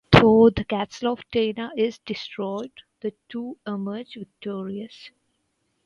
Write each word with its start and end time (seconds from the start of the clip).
Though 0.11 0.49
the 0.49 0.63
Castle 0.63 1.13
of 1.13 1.19
Taina 1.31 1.69
is 1.77 1.99
destroyed, 1.99 2.71
the 3.01 3.13
two 3.29 3.59
emerge 3.67 4.15
victorious. 4.15 5.11